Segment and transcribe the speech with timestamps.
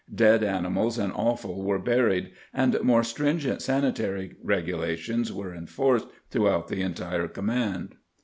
[0.15, 6.81] Dead animals and offal were buried, and more stringent sanitary regulations were enforced throughout the
[6.81, 7.93] entire command.